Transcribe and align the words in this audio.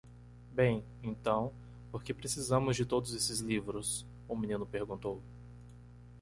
"Bem? 0.51 0.83
então? 1.03 1.53
por 1.91 2.03
que 2.03 2.11
precisamos 2.11 2.75
de 2.75 2.87
todos 2.87 3.13
esses 3.13 3.39
livros?" 3.39 4.03
o 4.27 4.35
menino 4.35 4.65
perguntou. 4.65 5.21